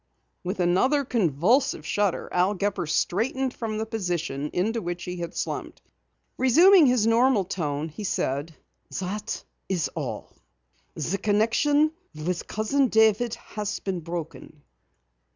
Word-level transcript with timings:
With 0.43 0.59
another 0.59 1.05
convulsive 1.05 1.85
shudder, 1.85 2.27
Al 2.31 2.55
Gepper 2.55 2.87
straightened 2.87 3.53
from 3.53 3.77
the 3.77 3.85
position 3.85 4.49
into 4.51 4.81
which 4.81 5.03
he 5.03 5.17
had 5.17 5.35
slumped. 5.35 5.83
Resuming 6.39 6.87
his 6.87 7.05
normal 7.05 7.45
tone 7.45 7.87
he 7.87 8.03
said: 8.03 8.55
"That 8.99 9.43
is 9.69 9.89
all. 9.89 10.35
The 10.95 11.19
connection 11.19 11.91
with 12.15 12.47
Cousin 12.47 12.87
David 12.87 13.35
has 13.35 13.79
been 13.79 13.99
broken." 13.99 14.63